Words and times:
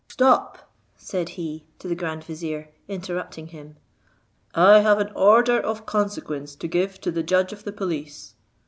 "Stop," 0.09 0.67
said 0.97 1.29
he, 1.37 1.67
to 1.77 1.87
the 1.87 1.93
grand 1.93 2.23
vizier, 2.23 2.69
interrupting 2.87 3.49
him; 3.49 3.75
"I 4.55 4.79
have 4.79 4.97
an 4.97 5.11
order 5.13 5.59
of 5.59 5.85
consequence 5.85 6.55
to 6.55 6.67
give 6.67 6.99
to 7.01 7.11
the 7.11 7.21
judge 7.21 7.53
of 7.53 7.65
the 7.65 7.71
police." 7.71 8.33